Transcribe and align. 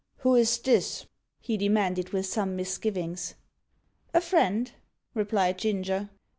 "Who 0.21 0.33
is 0.33 0.57
this?" 0.57 1.05
he 1.41 1.57
demanded 1.57 2.09
with 2.09 2.25
some 2.25 2.55
misgiving. 2.55 3.19
"A 4.15 4.19
friend," 4.21 4.71
replied 5.13 5.59
Ginger. 5.59 6.09